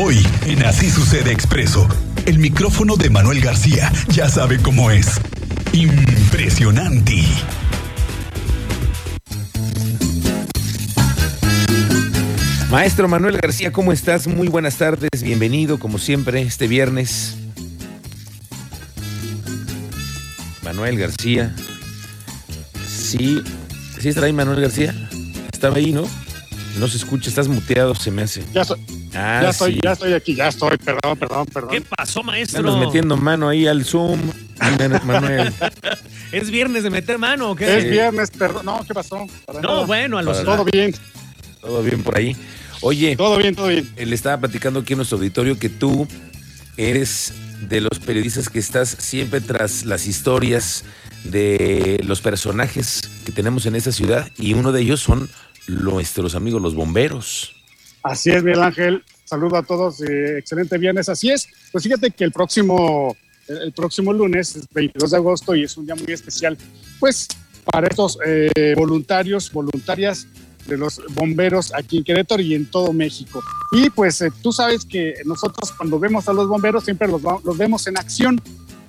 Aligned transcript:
Hoy, 0.00 0.24
en 0.46 0.64
Así 0.64 0.90
Sucede 0.90 1.32
Expreso, 1.32 1.88
el 2.24 2.38
micrófono 2.38 2.94
de 2.94 3.10
Manuel 3.10 3.40
García 3.40 3.92
ya 4.10 4.28
sabe 4.28 4.58
cómo 4.58 4.92
es. 4.92 5.20
Impresionante. 5.72 7.24
Maestro 12.70 13.08
Manuel 13.08 13.38
García, 13.38 13.72
¿cómo 13.72 13.90
estás? 13.90 14.28
Muy 14.28 14.46
buenas 14.46 14.76
tardes, 14.76 15.20
bienvenido 15.20 15.80
como 15.80 15.98
siempre 15.98 16.42
este 16.42 16.68
viernes. 16.68 17.34
Manuel 20.62 20.96
García. 20.96 21.56
Sí, 22.88 23.42
¿sí 23.98 24.10
está 24.10 24.26
ahí 24.26 24.32
Manuel 24.32 24.60
García? 24.60 24.94
Estaba 25.52 25.78
ahí, 25.78 25.90
¿no? 25.90 26.04
No 26.76 26.86
se 26.86 26.96
escucha, 26.96 27.28
estás 27.28 27.48
muteado, 27.48 27.94
se 27.94 28.10
me 28.10 28.22
hace. 28.22 28.44
Ya, 28.52 28.64
soy, 28.64 28.78
Ah, 29.14 29.40
ya, 29.42 29.50
estoy, 29.50 29.80
ya 29.82 29.92
estoy 29.92 30.12
aquí, 30.12 30.34
ya 30.34 30.48
estoy, 30.48 30.76
perdón, 30.76 31.18
perdón, 31.18 31.46
perdón. 31.46 31.70
¿Qué 31.70 31.80
pasó, 31.80 32.22
maestro? 32.22 32.60
Andas 32.60 32.78
metiendo 32.78 33.16
mano 33.16 33.48
ahí 33.48 33.66
al 33.66 33.84
Zoom. 33.84 34.20
Manuel. 35.04 35.52
¿Es 36.32 36.50
viernes 36.50 36.82
de 36.82 36.90
meter 36.90 37.18
mano 37.18 37.50
o 37.50 37.56
qué? 37.56 37.78
Es 37.78 37.90
viernes, 37.90 38.30
perdón. 38.30 38.66
No, 38.66 38.84
¿qué 38.86 38.92
pasó? 38.94 39.26
Para 39.46 39.60
No, 39.60 39.68
nada. 39.74 39.86
bueno, 39.86 40.18
a 40.18 40.22
los... 40.22 40.44
Todo 40.44 40.64
bien, 40.64 40.94
¿Todo 41.60 41.82
bien 41.82 42.02
por 42.02 42.16
ahí? 42.18 42.36
Oye, 42.80 43.16
todo 43.16 43.38
bien, 43.38 43.54
todo 43.54 43.68
bien. 43.68 43.88
le 43.96 44.14
estaba 44.14 44.38
platicando 44.38 44.80
aquí 44.80 44.92
en 44.92 44.98
nuestro 44.98 45.18
auditorio 45.18 45.58
que 45.58 45.68
tú 45.68 46.06
eres 46.76 47.32
de 47.68 47.80
los 47.80 47.98
periodistas 47.98 48.48
que 48.48 48.58
estás 48.60 48.88
siempre 49.00 49.40
tras 49.40 49.84
las 49.84 50.06
historias 50.06 50.84
de 51.24 52.00
los 52.04 52.20
personajes 52.20 53.00
que 53.24 53.32
tenemos 53.32 53.66
en 53.66 53.74
esa 53.74 53.90
ciudad 53.90 54.30
y 54.38 54.54
uno 54.54 54.70
de 54.70 54.82
ellos 54.82 55.00
son 55.00 55.28
nuestros 55.68 56.34
amigos 56.34 56.60
los 56.60 56.74
bomberos. 56.74 57.54
Así 58.02 58.30
es, 58.30 58.42
Miguel 58.42 58.62
Ángel. 58.62 59.04
Saludo 59.24 59.56
a 59.56 59.62
todos. 59.62 60.00
excelente 60.00 60.78
viernes. 60.78 61.08
Así 61.08 61.30
es. 61.30 61.48
Pues 61.70 61.84
fíjate 61.84 62.10
que 62.10 62.24
el 62.24 62.32
próximo, 62.32 63.16
el, 63.46 63.72
próximo 63.72 64.12
lunes, 64.12 64.56
es 64.56 64.66
22 64.72 65.10
de 65.10 65.16
agosto, 65.16 65.54
y 65.54 65.64
es 65.64 65.76
un 65.76 65.86
día 65.86 65.94
muy 65.94 66.12
especial, 66.12 66.56
pues 66.98 67.28
para 67.70 67.86
estos 67.86 68.18
eh, 68.24 68.74
voluntarios, 68.76 69.52
voluntarias 69.52 70.26
de 70.66 70.76
los 70.76 71.02
bomberos 71.10 71.74
aquí 71.74 71.98
en 71.98 72.04
Querétaro 72.04 72.42
y 72.42 72.54
en 72.54 72.66
todo 72.66 72.92
México. 72.92 73.42
Y 73.72 73.90
pues 73.90 74.20
eh, 74.22 74.30
tú 74.42 74.52
sabes 74.52 74.84
que 74.84 75.14
nosotros 75.24 75.72
cuando 75.72 75.98
vemos 75.98 76.28
a 76.28 76.32
los 76.32 76.48
bomberos 76.48 76.84
siempre 76.84 77.08
los, 77.08 77.22
los 77.22 77.58
vemos 77.58 77.86
en 77.86 77.98
acción, 77.98 78.40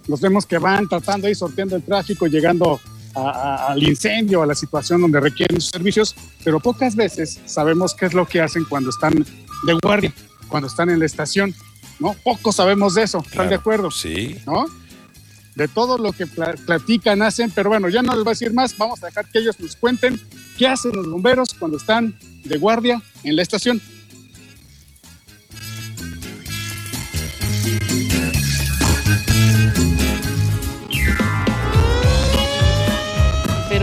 los 0.07 0.21
vemos 0.21 0.45
que 0.45 0.57
van 0.57 0.87
tratando 0.87 1.29
y 1.29 1.35
sorteando 1.35 1.75
el 1.75 1.83
tráfico, 1.83 2.27
llegando 2.27 2.79
a- 3.15 3.67
al 3.71 3.83
incendio, 3.83 4.41
a 4.41 4.45
la 4.45 4.55
situación 4.55 5.01
donde 5.01 5.19
requieren 5.19 5.59
sus 5.59 5.69
servicios, 5.71 6.15
pero 6.43 6.59
pocas 6.59 6.95
veces 6.95 7.39
sabemos 7.45 7.93
qué 7.93 8.05
es 8.07 8.13
lo 8.13 8.27
que 8.27 8.41
hacen 8.41 8.65
cuando 8.65 8.89
están 8.89 9.13
de 9.13 9.73
guardia, 9.81 10.13
cuando 10.47 10.67
están 10.67 10.89
en 10.89 10.99
la 10.99 11.05
estación, 11.05 11.53
¿no? 11.99 12.15
Poco 12.23 12.51
sabemos 12.51 12.93
de 12.95 13.03
eso, 13.03 13.17
¿están 13.19 13.31
Claro. 13.31 13.49
de 13.49 13.55
acuerdo? 13.55 13.91
Sí. 13.91 14.37
¿No? 14.45 14.65
De 15.55 15.67
todo 15.67 15.97
lo 15.97 16.13
que 16.13 16.25
pla- 16.25 16.55
platican, 16.65 17.21
hacen, 17.21 17.51
pero 17.51 17.69
bueno, 17.69 17.89
ya 17.89 18.01
no 18.01 18.13
les 18.13 18.23
voy 18.23 18.31
a 18.31 18.35
decir 18.35 18.53
más, 18.53 18.77
vamos 18.77 19.03
a 19.03 19.07
dejar 19.07 19.25
que 19.29 19.39
ellos 19.39 19.59
nos 19.59 19.75
cuenten 19.75 20.19
qué 20.57 20.67
hacen 20.67 20.91
los 20.95 21.09
bomberos 21.09 21.49
cuando 21.57 21.75
están 21.77 22.17
de 22.45 22.57
guardia 22.57 23.01
en 23.23 23.35
la 23.35 23.41
estación. 23.41 23.81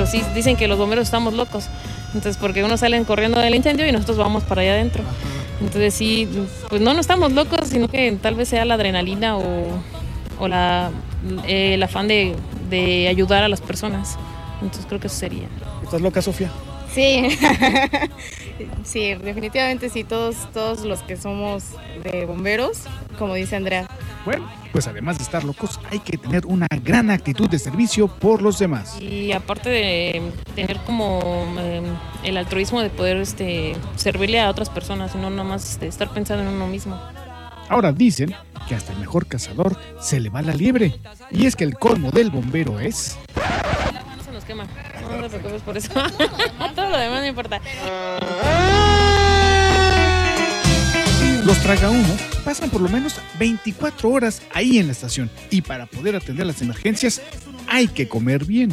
Pero 0.06 0.24
sí 0.24 0.30
dicen 0.34 0.56
que 0.56 0.68
los 0.68 0.78
bomberos 0.78 1.04
estamos 1.04 1.34
locos. 1.34 1.68
Entonces, 2.14 2.36
porque 2.36 2.64
unos 2.64 2.80
salen 2.80 3.04
corriendo 3.04 3.40
del 3.40 3.54
incendio 3.54 3.86
y 3.86 3.92
nosotros 3.92 4.16
vamos 4.16 4.44
para 4.44 4.62
allá 4.62 4.72
adentro. 4.72 5.02
Entonces, 5.60 5.94
sí, 5.94 6.28
pues 6.68 6.80
no, 6.80 6.94
no 6.94 7.00
estamos 7.00 7.32
locos, 7.32 7.68
sino 7.68 7.88
que 7.88 8.12
tal 8.20 8.34
vez 8.34 8.48
sea 8.48 8.64
la 8.64 8.74
adrenalina 8.74 9.36
o, 9.36 9.66
o 10.38 10.48
la, 10.48 10.90
eh, 11.46 11.74
el 11.74 11.82
afán 11.82 12.08
de, 12.08 12.34
de 12.70 13.08
ayudar 13.08 13.42
a 13.42 13.48
las 13.48 13.60
personas. 13.60 14.16
Entonces, 14.62 14.86
creo 14.86 15.00
que 15.00 15.08
eso 15.08 15.16
sería. 15.16 15.48
¿Estás 15.82 16.00
loca, 16.00 16.22
Sofía? 16.22 16.50
Sí, 16.94 17.28
sí, 18.84 19.14
definitivamente 19.14 19.90
sí, 19.90 20.04
todos, 20.04 20.36
todos 20.52 20.80
los 20.80 21.02
que 21.02 21.16
somos 21.16 21.64
de 22.02 22.24
bomberos, 22.24 22.82
como 23.18 23.34
dice 23.34 23.56
Andrea. 23.56 23.88
Bueno, 24.26 24.44
pues 24.72 24.88
además 24.88 25.18
de 25.18 25.22
estar 25.22 25.44
locos, 25.44 25.78
hay 25.88 26.00
que 26.00 26.18
tener 26.18 26.46
una 26.46 26.66
gran 26.82 27.10
actitud 27.10 27.48
de 27.48 27.60
servicio 27.60 28.08
por 28.08 28.42
los 28.42 28.58
demás. 28.58 29.00
Y 29.00 29.30
aparte 29.30 29.70
de 29.70 30.32
tener 30.56 30.78
como 30.78 31.46
eh, 31.60 31.80
el 32.24 32.36
altruismo 32.36 32.82
de 32.82 32.90
poder 32.90 33.18
este, 33.18 33.76
servirle 33.94 34.40
a 34.40 34.50
otras 34.50 34.68
personas 34.68 35.14
y 35.14 35.18
no 35.18 35.30
nada 35.30 35.44
más 35.44 35.70
este, 35.70 35.86
estar 35.86 36.10
pensando 36.10 36.42
en 36.42 36.56
uno 36.56 36.66
mismo. 36.66 37.00
Ahora 37.68 37.92
dicen 37.92 38.34
que 38.68 38.74
hasta 38.74 38.92
el 38.92 38.98
mejor 38.98 39.26
cazador 39.26 39.78
se 40.00 40.18
le 40.18 40.28
va 40.28 40.42
la 40.42 40.54
liebre. 40.54 40.98
Y 41.30 41.46
es 41.46 41.54
que 41.54 41.62
el 41.62 41.76
colmo 41.76 42.10
del 42.10 42.30
bombero 42.30 42.80
es... 42.80 43.16
No 44.16 44.24
se 44.24 44.32
nos 44.32 44.44
quema. 44.44 44.66
No, 45.02 45.18
no 45.18 45.28
te 45.28 45.38
preocupes 45.38 45.62
por 45.62 45.76
eso. 45.76 45.92
Todo 46.74 46.90
lo 46.90 46.98
demás 46.98 47.20
no 47.20 47.26
importa. 47.28 47.60
Los 51.44 51.58
tragahumo 51.60 52.16
pasan 52.46 52.70
por 52.70 52.80
lo 52.80 52.88
menos 52.88 53.20
24 53.38 54.08
horas 54.08 54.40
ahí 54.54 54.78
en 54.78 54.86
la 54.86 54.92
estación. 54.92 55.28
Y 55.50 55.60
para 55.62 55.84
poder 55.86 56.14
atender 56.16 56.46
las 56.46 56.62
emergencias 56.62 57.20
hay 57.68 57.88
que 57.88 58.06
comer 58.08 58.44
bien. 58.46 58.70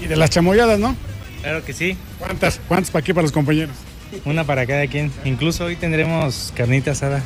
Y 0.00 0.06
de 0.06 0.16
las 0.16 0.30
chamoyadas, 0.30 0.78
¿no? 0.78 0.96
Claro 1.42 1.64
que 1.64 1.72
sí, 1.72 1.96
¿Cuántas? 2.18 2.60
¿Cuántas 2.68 2.90
para 2.90 3.00
aquí 3.02 3.12
para 3.12 3.22
los 3.24 3.32
compañeros? 3.32 3.74
una 4.24 4.44
para 4.44 4.64
cada 4.66 4.86
quien. 4.86 5.12
Incluso 5.26 5.64
hoy 5.66 5.76
tendremos 5.76 6.52
carnita 6.56 6.92
asada. 6.92 7.20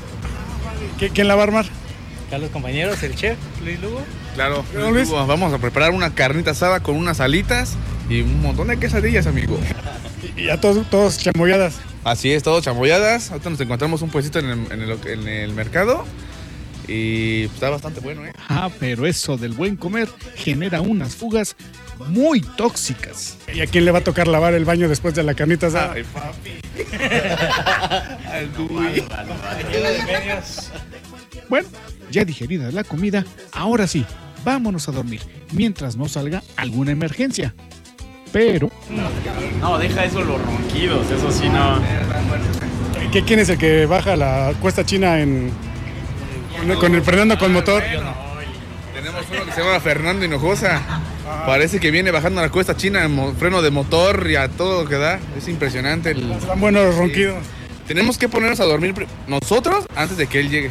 ¿Qui- 0.98 1.10
¿Quién 1.14 1.28
la 1.28 1.34
va 1.36 1.42
a 1.42 1.44
armar? 1.44 1.66
Acá 2.26 2.38
los 2.38 2.50
compañeros, 2.50 3.00
el 3.02 3.14
chef 3.14 3.36
Luis 3.62 3.78
Lugo. 3.80 4.00
Claro, 4.34 4.64
¿Pero, 4.72 4.90
Luis? 4.90 5.08
Vamos 5.10 5.52
a 5.52 5.58
preparar 5.58 5.90
una 5.92 6.14
carnita 6.14 6.52
asada 6.52 6.80
con 6.80 6.96
unas 6.96 7.20
alitas 7.20 7.74
y 8.08 8.22
un 8.22 8.40
montón 8.40 8.68
de 8.68 8.78
quesadillas, 8.78 9.26
amigo. 9.26 9.60
Y, 10.36 10.42
y 10.44 10.48
a 10.50 10.58
todos, 10.60 10.88
todos 10.90 11.18
chamoyadas. 11.18 11.74
Así 12.04 12.32
es, 12.32 12.42
todo 12.42 12.60
chamoyadas. 12.60 13.30
Ahorita 13.30 13.50
nos 13.50 13.60
encontramos 13.60 14.02
un 14.02 14.10
puestito 14.10 14.38
en 14.40 14.46
el, 14.46 14.72
en 14.72 14.82
el- 14.82 15.06
en 15.06 15.28
el 15.28 15.52
mercado 15.52 16.04
y 16.88 17.42
pues, 17.46 17.54
está 17.54 17.70
bastante 17.70 18.00
bueno, 18.00 18.26
¿eh? 18.26 18.32
Ah, 18.48 18.70
pero 18.80 19.06
eso 19.06 19.36
del 19.36 19.52
buen 19.52 19.76
comer 19.76 20.08
genera 20.34 20.80
unas 20.80 21.14
fugas 21.14 21.54
muy 22.08 22.40
tóxicas. 22.40 23.36
¿Y 23.54 23.60
a 23.60 23.66
quién 23.66 23.84
le 23.84 23.92
va 23.92 24.00
a 24.00 24.04
tocar 24.04 24.26
lavar 24.26 24.54
el 24.54 24.64
baño 24.64 24.88
después 24.88 25.14
de 25.14 25.22
la 25.22 25.34
carnita 25.34 25.68
asada? 25.68 25.92
Ay, 25.92 26.02
papi. 26.02 26.50
Al. 28.32 28.48
Bueno, 31.48 31.68
ya 32.10 32.24
digerida 32.24 32.70
la 32.72 32.82
comida, 32.82 33.24
ahora 33.52 33.86
sí, 33.86 34.04
vámonos 34.44 34.88
a 34.88 34.92
dormir, 34.92 35.20
mientras 35.52 35.96
no 35.96 36.08
salga 36.08 36.42
alguna 36.56 36.90
emergencia. 36.90 37.54
Pero 38.32 38.70
No, 39.60 39.78
deja 39.78 40.04
eso 40.04 40.20
los 40.22 40.40
ronquidos, 40.42 41.10
eso 41.10 41.30
sí 41.30 41.48
no. 41.48 41.80
¿Qué- 43.12 43.22
¿Quién 43.24 43.40
es 43.40 43.48
el 43.50 43.58
que 43.58 43.86
baja 43.86 44.16
la 44.16 44.52
cuesta 44.60 44.84
china 44.86 45.20
en 45.20 45.50
con- 46.66 46.76
con 46.76 46.94
el 46.94 47.02
frenando 47.02 47.38
con 47.38 47.52
motor? 47.52 47.82
Tenemos 48.94 49.24
uno 49.30 49.44
que 49.44 49.52
se 49.52 49.60
llama 49.62 49.80
Fernando 49.80 50.24
Hinojosa. 50.24 50.80
Parece 51.46 51.78
que 51.80 51.90
viene 51.90 52.10
bajando 52.10 52.40
la 52.40 52.48
cuesta 52.50 52.76
china 52.76 53.04
en 53.04 53.36
freno 53.36 53.62
de 53.62 53.70
motor 53.70 54.26
y 54.30 54.36
a 54.36 54.48
todo 54.48 54.82
lo 54.84 54.88
que 54.88 54.96
da. 54.96 55.18
Es 55.36 55.48
impresionante. 55.48 56.10
el- 56.12 56.32
Están 56.32 56.60
buenos 56.60 56.84
los 56.84 56.96
ronquidos. 56.96 57.36
Tenemos 57.86 58.16
que 58.16 58.28
ponernos 58.28 58.60
a 58.60 58.64
dormir 58.64 58.94
nosotros 59.26 59.86
antes 59.96 60.16
de 60.16 60.26
que 60.26 60.40
él 60.40 60.50
llegue. 60.50 60.70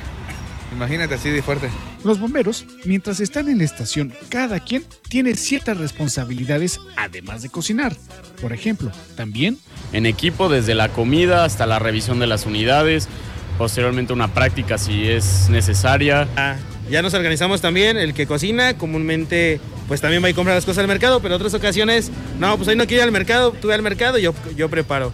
Imagínate 0.73 1.13
así 1.15 1.29
de 1.29 1.41
fuerte. 1.41 1.69
Los 2.03 2.19
bomberos, 2.19 2.65
mientras 2.85 3.19
están 3.19 3.49
en 3.49 3.59
la 3.59 3.63
estación, 3.63 4.13
cada 4.29 4.59
quien 4.59 4.83
tiene 5.09 5.35
ciertas 5.35 5.77
responsabilidades 5.77 6.79
además 6.97 7.41
de 7.41 7.49
cocinar. 7.49 7.95
Por 8.41 8.53
ejemplo, 8.53 8.91
también 9.15 9.59
En 9.93 10.05
equipo, 10.05 10.47
desde 10.47 10.73
la 10.73 10.89
comida 10.89 11.43
hasta 11.43 11.65
la 11.65 11.77
revisión 11.77 12.19
de 12.19 12.27
las 12.27 12.45
unidades, 12.45 13.09
posteriormente 13.57 14.13
una 14.13 14.33
práctica 14.33 14.77
si 14.77 15.07
es 15.07 15.49
necesaria. 15.49 16.27
Ah, 16.37 16.55
ya 16.89 17.01
nos 17.01 17.13
organizamos 17.13 17.61
también, 17.61 17.97
el 17.97 18.13
que 18.13 18.25
cocina 18.25 18.77
comúnmente 18.77 19.59
pues 19.87 19.99
también 19.99 20.23
va 20.23 20.29
y 20.29 20.33
compra 20.33 20.55
las 20.55 20.65
cosas 20.65 20.79
al 20.79 20.87
mercado, 20.87 21.21
pero 21.21 21.35
otras 21.35 21.53
ocasiones, 21.53 22.11
no, 22.39 22.55
pues 22.55 22.69
hoy 22.69 22.77
no 22.77 22.87
quiero 22.87 23.03
ir 23.03 23.07
al 23.07 23.11
mercado, 23.11 23.51
tú 23.51 23.67
ve 23.67 23.73
al 23.73 23.81
mercado 23.81 24.17
y 24.17 24.21
yo, 24.21 24.33
yo 24.55 24.69
preparo. 24.69 25.11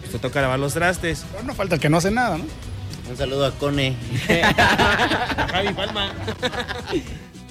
Pues 0.00 0.12
te 0.12 0.18
toca 0.18 0.40
lavar 0.40 0.58
los 0.58 0.72
trastes. 0.72 1.24
Pero 1.32 1.44
no 1.44 1.54
falta 1.54 1.74
el 1.74 1.80
que 1.80 1.90
no 1.90 1.98
hace 1.98 2.10
nada, 2.10 2.38
¿no? 2.38 2.44
Un 3.08 3.16
saludo 3.16 3.46
a 3.46 3.52
Cone. 3.52 3.94
Javi 5.50 5.72
Palma. 5.74 6.12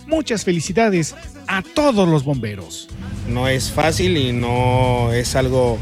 muchas 0.07 0.43
felicidades 0.43 1.15
a 1.47 1.61
todos 1.61 2.07
los 2.07 2.23
bomberos. 2.23 2.87
No 3.27 3.47
es 3.47 3.71
fácil 3.71 4.17
y 4.17 4.33
no 4.33 5.11
es 5.13 5.35
algo 5.35 5.77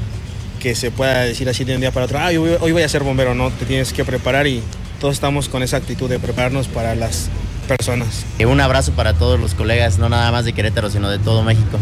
que 0.59 0.75
se 0.75 0.91
pueda 0.91 1.21
decir 1.21 1.49
así 1.49 1.65
de 1.65 1.75
un 1.75 1.81
día 1.81 1.91
para 1.91 2.05
otro, 2.05 2.19
ah, 2.19 2.27
hoy, 2.27 2.37
hoy 2.37 2.71
voy 2.71 2.83
a 2.83 2.87
ser 2.89 3.03
bombero, 3.03 3.35
no, 3.35 3.51
te 3.51 3.65
tienes 3.65 3.91
que 3.91 4.05
preparar 4.05 4.47
y 4.47 4.61
todos 5.01 5.15
estamos 5.15 5.49
con 5.49 5.61
esa 5.61 5.75
actitud 5.75 6.09
de 6.09 6.19
prepararnos 6.19 6.69
para 6.69 6.95
las 6.95 7.29
personas. 7.67 8.25
Eh, 8.39 8.45
Un 8.45 8.61
abrazo 8.61 8.93
para 8.93 9.13
todos 9.13 9.37
los 9.39 9.55
colegas, 9.55 9.97
no 9.99 10.07
nada 10.07 10.31
más 10.31 10.45
de 10.45 10.53
Querétaro, 10.53 10.89
sino 10.89 11.09
de 11.09 11.19
todo 11.19 11.43
México. 11.43 11.77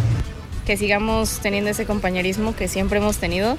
Que 0.65 0.77
sigamos 0.77 1.39
teniendo 1.43 1.69
ese 1.69 1.85
compañerismo 1.85 2.55
que 2.55 2.67
siempre 2.67 2.97
hemos 2.97 3.17
tenido 3.17 3.55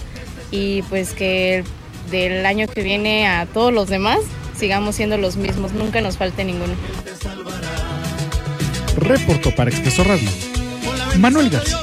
y 0.50 0.82
pues 0.82 1.12
que 1.12 1.62
del 2.10 2.44
año 2.46 2.66
que 2.68 2.82
viene 2.82 3.26
a 3.26 3.46
todos 3.46 3.72
los 3.72 3.88
demás 3.88 4.20
sigamos 4.62 4.94
siendo 4.94 5.18
los 5.18 5.36
mismos, 5.36 5.72
nunca 5.72 6.00
nos 6.00 6.16
falte 6.16 6.44
ninguno. 6.44 6.74
Reportó 8.96 9.52
para 9.56 9.70
Expreso 9.70 10.04
Radio. 10.04 10.30
Manuel 11.18 11.50
García. 11.50 11.78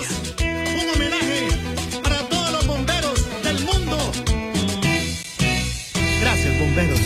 Gracias, 6.21 6.57
bomberos. 6.57 6.99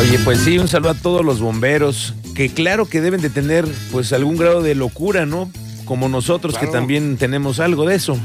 Oye, 0.00 0.18
pues 0.24 0.38
sí, 0.40 0.58
un 0.58 0.66
saludo 0.66 0.92
a 0.92 0.94
todos 0.94 1.22
los 1.22 1.40
bomberos, 1.40 2.14
que 2.34 2.48
claro 2.48 2.86
que 2.88 3.02
deben 3.02 3.20
de 3.20 3.28
tener 3.28 3.68
pues 3.92 4.14
algún 4.14 4.38
grado 4.38 4.62
de 4.62 4.74
locura, 4.74 5.26
¿no? 5.26 5.50
Como 5.84 6.08
nosotros 6.08 6.56
que 6.56 6.66
también 6.66 7.18
tenemos 7.18 7.60
algo 7.60 7.84
de 7.84 7.96
eso. 7.96 8.18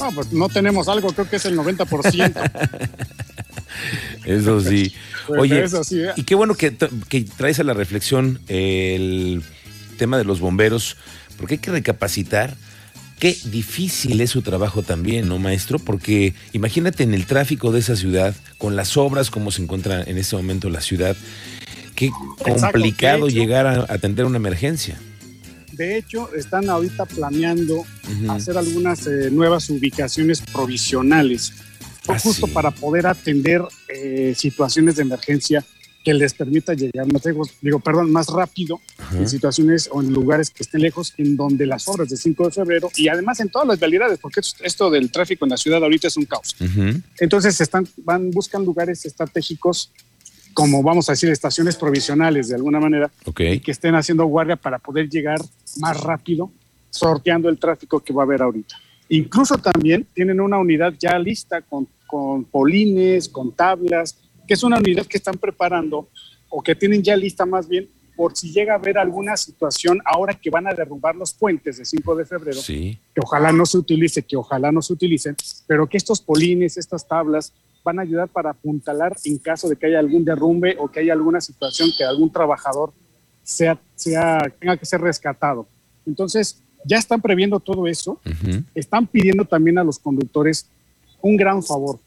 No, 0.00 0.12
pues 0.12 0.32
no 0.32 0.48
tenemos 0.48 0.88
algo, 0.88 1.12
creo 1.12 1.28
que 1.28 1.36
es 1.36 1.44
el 1.44 1.56
90%. 1.56 2.50
Eso 4.24 4.60
sí. 4.60 4.92
Pues, 5.26 5.40
Oye, 5.40 5.62
eso 5.62 5.84
sí, 5.84 6.00
¿eh? 6.00 6.10
y 6.16 6.24
qué 6.24 6.34
bueno 6.34 6.54
que, 6.54 6.76
que 7.08 7.22
traes 7.22 7.60
a 7.60 7.64
la 7.64 7.72
reflexión 7.72 8.40
el 8.48 9.42
tema 9.96 10.18
de 10.18 10.24
los 10.24 10.40
bomberos, 10.40 10.96
porque 11.36 11.54
hay 11.54 11.58
que 11.58 11.70
recapacitar 11.70 12.56
qué 13.20 13.36
difícil 13.44 14.20
es 14.20 14.30
su 14.30 14.42
trabajo 14.42 14.82
también, 14.82 15.28
¿no, 15.28 15.38
maestro? 15.38 15.78
Porque 15.78 16.34
imagínate 16.52 17.04
en 17.04 17.14
el 17.14 17.26
tráfico 17.26 17.70
de 17.70 17.80
esa 17.80 17.94
ciudad, 17.94 18.34
con 18.58 18.76
las 18.76 18.96
obras 18.96 19.30
como 19.30 19.50
se 19.52 19.62
encuentra 19.62 20.02
en 20.02 20.18
este 20.18 20.34
momento 20.36 20.70
la 20.70 20.80
ciudad, 20.80 21.16
qué 21.94 22.10
complicado 22.38 23.28
llegar 23.28 23.66
a 23.66 23.86
atender 23.92 24.24
una 24.24 24.38
emergencia. 24.38 24.98
De 25.80 25.96
hecho, 25.96 26.28
están 26.34 26.68
ahorita 26.68 27.06
planeando 27.06 27.86
hacer 28.28 28.58
algunas 28.58 29.06
eh, 29.06 29.30
nuevas 29.30 29.70
ubicaciones 29.70 30.42
provisionales, 30.42 31.54
Ah, 32.06 32.18
justo 32.18 32.46
sí. 32.46 32.52
para 32.52 32.70
poder 32.70 33.06
atender 33.06 33.62
eh, 33.88 34.34
situaciones 34.36 34.96
de 34.96 35.02
emergencia 35.02 35.64
que 36.04 36.12
les 36.12 36.34
permita 36.34 36.74
llegar 36.74 37.10
más 37.10 37.24
lejos, 37.24 37.48
digo, 37.62 37.78
perdón, 37.80 38.10
más 38.12 38.26
rápido 38.26 38.78
Ajá. 38.98 39.16
en 39.18 39.26
situaciones 39.28 39.88
o 39.90 40.02
en 40.02 40.12
lugares 40.12 40.50
que 40.50 40.62
estén 40.64 40.82
lejos, 40.82 41.14
en 41.16 41.34
donde 41.36 41.64
las 41.66 41.88
obras 41.88 42.08
de 42.10 42.16
5 42.18 42.44
de 42.46 42.50
febrero 42.50 42.90
y 42.96 43.08
además 43.08 43.40
en 43.40 43.48
todas 43.48 43.66
las 43.68 43.78
vialidades, 43.78 44.18
porque 44.18 44.40
esto- 44.40 44.62
esto 44.64 44.90
del 44.90 45.10
tráfico 45.10 45.46
en 45.46 45.50
la 45.50 45.56
ciudad 45.56 45.82
ahorita 45.82 46.08
es 46.08 46.16
un 46.18 46.24
caos. 46.26 46.56
Entonces 47.18 47.58
están, 47.58 47.86
van, 47.98 48.30
buscan 48.30 48.64
lugares 48.66 49.04
estratégicos, 49.06 49.92
como 50.54 50.82
vamos 50.82 51.08
a 51.08 51.12
decir, 51.12 51.30
estaciones 51.30 51.76
provisionales 51.76 52.48
de 52.48 52.56
alguna 52.56 52.80
manera, 52.80 53.10
Ok. 53.26 53.36
que 53.62 53.70
estén 53.70 53.94
haciendo 53.94 54.24
guardia 54.26 54.56
para 54.56 54.78
poder 54.78 55.08
llegar 55.08 55.40
más 55.78 56.00
rápido, 56.00 56.50
sorteando 56.90 57.48
el 57.48 57.58
tráfico 57.58 58.00
que 58.00 58.12
va 58.12 58.22
a 58.22 58.24
haber 58.26 58.42
ahorita. 58.42 58.76
Incluso 59.08 59.56
también 59.58 60.06
tienen 60.14 60.40
una 60.40 60.58
unidad 60.58 60.94
ya 60.98 61.18
lista 61.18 61.60
con, 61.62 61.88
con 62.06 62.44
polines, 62.44 63.28
con 63.28 63.52
tablas, 63.52 64.16
que 64.46 64.54
es 64.54 64.62
una 64.62 64.78
unidad 64.78 65.06
que 65.06 65.16
están 65.18 65.36
preparando 65.38 66.08
o 66.48 66.62
que 66.62 66.74
tienen 66.74 67.02
ya 67.02 67.16
lista 67.16 67.46
más 67.46 67.68
bien 67.68 67.88
por 68.16 68.36
si 68.36 68.52
llega 68.52 68.74
a 68.74 68.76
haber 68.76 68.98
alguna 68.98 69.36
situación 69.36 70.00
ahora 70.04 70.34
que 70.34 70.50
van 70.50 70.66
a 70.66 70.74
derrumbar 70.74 71.16
los 71.16 71.32
puentes 71.32 71.78
de 71.78 71.84
5 71.86 72.14
de 72.16 72.26
febrero, 72.26 72.60
Sí. 72.60 72.98
que 73.14 73.20
ojalá 73.22 73.50
no 73.50 73.64
se 73.64 73.78
utilice, 73.78 74.22
que 74.22 74.36
ojalá 74.36 74.70
no 74.70 74.82
se 74.82 74.92
utilicen, 74.92 75.34
pero 75.66 75.88
que 75.88 75.96
estos 75.96 76.20
polines, 76.20 76.76
estas 76.76 77.08
tablas, 77.08 77.54
van 77.84 77.98
a 77.98 78.02
ayudar 78.02 78.28
para 78.28 78.50
apuntalar 78.50 79.16
en 79.24 79.38
caso 79.38 79.68
de 79.68 79.76
que 79.76 79.86
haya 79.86 79.98
algún 79.98 80.24
derrumbe 80.24 80.76
o 80.78 80.88
que 80.88 81.00
haya 81.00 81.12
alguna 81.12 81.40
situación 81.40 81.90
que 81.96 82.04
algún 82.04 82.30
trabajador 82.30 82.92
sea, 83.42 83.78
sea, 83.94 84.52
tenga 84.58 84.76
que 84.76 84.86
ser 84.86 85.00
rescatado. 85.00 85.66
Entonces, 86.06 86.62
ya 86.84 86.98
están 86.98 87.20
previendo 87.20 87.60
todo 87.60 87.86
eso, 87.86 88.20
están 88.74 89.06
pidiendo 89.06 89.44
también 89.44 89.78
a 89.78 89.84
los 89.84 89.98
conductores 89.98 90.66
un 91.20 91.36
gran 91.36 91.62
favor, 91.62 91.98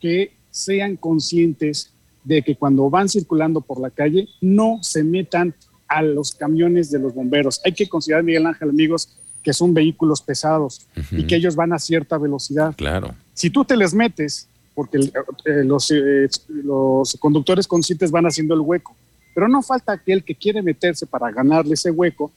que 0.00 0.32
sean 0.50 0.96
conscientes 0.96 1.92
de 2.24 2.42
que 2.42 2.56
cuando 2.56 2.90
van 2.90 3.08
circulando 3.08 3.60
por 3.60 3.80
la 3.80 3.90
calle 3.90 4.28
no 4.40 4.78
se 4.82 5.02
metan 5.02 5.54
a 5.86 6.02
los 6.02 6.32
camiones 6.32 6.90
de 6.90 6.98
los 6.98 7.14
bomberos. 7.14 7.60
Hay 7.64 7.72
que 7.72 7.88
considerar, 7.88 8.22
Miguel 8.22 8.46
Ángel, 8.46 8.68
amigos, 8.68 9.16
que 9.42 9.52
son 9.54 9.72
vehículos 9.72 10.20
pesados 10.20 10.86
y 11.10 11.26
que 11.26 11.36
ellos 11.36 11.56
van 11.56 11.72
a 11.72 11.78
cierta 11.78 12.18
velocidad. 12.18 12.74
Claro. 12.76 13.14
Si 13.32 13.48
tú 13.48 13.64
te 13.64 13.76
les 13.76 13.94
metes, 13.94 14.46
porque 14.78 14.98
eh, 14.98 15.64
los, 15.64 15.90
eh, 15.90 16.28
los 16.46 17.16
conductores 17.18 17.66
conscientes 17.66 18.12
van 18.12 18.26
haciendo 18.26 18.54
el 18.54 18.60
hueco, 18.60 18.94
pero 19.34 19.48
no 19.48 19.60
falta 19.60 19.90
aquel 19.90 20.22
que 20.22 20.36
quiere 20.36 20.62
meterse 20.62 21.04
para 21.04 21.32
ganarle 21.32 21.74
ese 21.74 21.90
hueco 21.90 22.30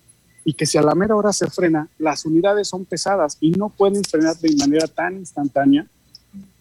y 0.43 0.53
que 0.53 0.65
si 0.65 0.75
a 0.79 0.81
la 0.81 0.95
mera 0.95 1.15
hora 1.15 1.31
se 1.33 1.47
frena, 1.51 1.87
las 1.99 2.25
unidades 2.25 2.67
son 2.67 2.83
pesadas 2.83 3.37
y 3.39 3.51
no 3.51 3.69
pueden 3.69 4.03
frenar 4.03 4.35
de 4.37 4.55
manera 4.55 4.87
tan 4.87 5.17
instantánea 5.17 5.85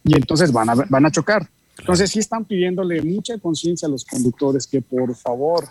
y 0.04 0.14
entonces 0.14 0.52
van 0.52 0.68
a, 0.68 0.74
van 0.74 1.06
a 1.06 1.10
chocar. 1.10 1.48
Entonces 1.78 2.10
sí 2.10 2.18
están 2.18 2.44
pidiéndole 2.44 3.00
mucha 3.00 3.38
conciencia 3.38 3.88
a 3.88 3.90
los 3.90 4.04
conductores 4.04 4.66
que 4.66 4.82
por 4.82 5.14
favor 5.14 5.64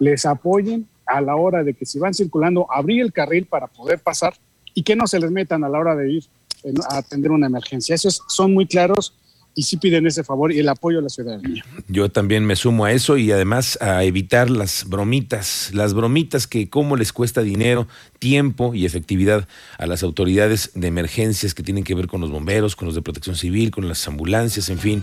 les 0.00 0.26
apoyen 0.26 0.88
a 1.06 1.20
la 1.20 1.36
hora 1.36 1.62
de 1.62 1.72
que 1.74 1.86
si 1.86 2.00
van 2.00 2.14
circulando, 2.14 2.66
abrir 2.68 3.00
el 3.00 3.12
carril 3.12 3.46
para 3.46 3.68
poder 3.68 4.00
pasar 4.00 4.34
y 4.74 4.82
que 4.82 4.96
no 4.96 5.06
se 5.06 5.20
les 5.20 5.30
metan 5.30 5.62
a 5.62 5.68
la 5.68 5.78
hora 5.78 5.94
de 5.94 6.14
ir 6.14 6.24
eh, 6.64 6.74
a 6.90 6.98
atender 6.98 7.30
una 7.30 7.46
emergencia. 7.46 7.94
Esos 7.94 8.22
son 8.26 8.52
muy 8.52 8.66
claros 8.66 9.14
y 9.54 9.62
sí 9.64 9.76
piden 9.76 10.06
ese 10.06 10.24
favor 10.24 10.52
y 10.52 10.58
el 10.58 10.68
apoyo 10.68 10.98
a 10.98 11.02
la 11.02 11.08
ciudadanía. 11.08 11.64
Yo 11.88 12.10
también 12.10 12.44
me 12.46 12.56
sumo 12.56 12.84
a 12.84 12.92
eso 12.92 13.16
y 13.16 13.30
además 13.32 13.78
a 13.80 14.02
evitar 14.04 14.48
las 14.50 14.84
bromitas, 14.88 15.70
las 15.74 15.94
bromitas 15.94 16.46
que 16.46 16.68
cómo 16.70 16.96
les 16.96 17.12
cuesta 17.12 17.42
dinero, 17.42 17.86
tiempo 18.18 18.74
y 18.74 18.86
efectividad 18.86 19.46
a 19.78 19.86
las 19.86 20.02
autoridades 20.02 20.70
de 20.74 20.86
emergencias 20.86 21.54
que 21.54 21.62
tienen 21.62 21.84
que 21.84 21.94
ver 21.94 22.06
con 22.06 22.20
los 22.20 22.30
bomberos, 22.30 22.76
con 22.76 22.86
los 22.86 22.94
de 22.94 23.02
protección 23.02 23.36
civil, 23.36 23.70
con 23.70 23.88
las 23.88 24.06
ambulancias, 24.08 24.68
en 24.70 24.78
fin. 24.78 25.02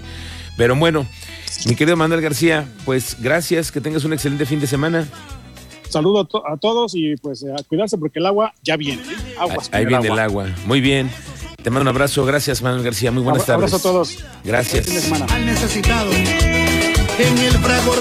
Pero 0.57 0.75
bueno, 0.75 1.05
mi 1.67 1.75
querido 1.75 1.95
Manuel 1.97 2.21
García, 2.21 2.67
pues 2.85 3.17
gracias, 3.21 3.71
que 3.71 3.81
tengas 3.81 4.03
un 4.03 4.13
excelente 4.13 4.45
fin 4.45 4.59
de 4.59 4.67
semana. 4.67 5.07
Saludo 5.89 6.19
a, 6.21 6.25
to- 6.25 6.47
a 6.47 6.55
todos 6.57 6.93
y 6.95 7.15
pues 7.15 7.43
a 7.43 7.63
cuidarse 7.63 7.97
porque 7.97 8.19
el 8.19 8.25
agua 8.27 8.53
ya 8.63 8.77
viene. 8.77 9.01
¿eh? 9.01 9.35
Aguas 9.39 9.69
Ahí 9.71 9.81
el 9.83 9.87
viene 9.89 10.07
agua. 10.07 10.13
el 10.13 10.19
agua. 10.19 10.47
Muy 10.67 10.81
bien. 10.81 11.09
Te 11.69 11.73
mando 11.73 11.91
un 11.91 11.95
abrazo. 11.95 12.25
Gracias, 12.25 12.63
Manuel 12.63 12.81
García. 12.83 13.11
Muy 13.11 13.21
buenas 13.21 13.43
Abra- 13.43 13.57
tardes. 13.67 13.73
Abrazo 13.73 13.87
a 13.87 13.91
todos. 13.91 14.17
Gracias. 14.43 14.87
Al 15.29 15.45
necesitado. 15.45 16.09
En 16.11 17.37
el 17.37 17.51
fragor 17.59 17.97